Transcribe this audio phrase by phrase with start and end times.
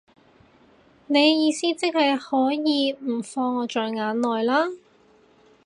[1.05, 4.65] 你意思即係可以唔放我在眼內啦